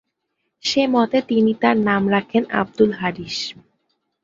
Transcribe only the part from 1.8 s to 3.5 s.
নাম রাখেন আব্দুল হারিস।